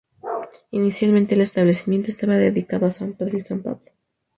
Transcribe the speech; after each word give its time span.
Inicialmente 0.71 1.35
el 1.35 1.41
establecimiento 1.41 2.07
estaba 2.09 2.33
dedicado 2.33 2.87
a 2.87 2.91
san 2.91 3.13
Pedro 3.13 3.37
y 3.37 3.43
san 3.43 3.61
Pablo. 3.61 3.91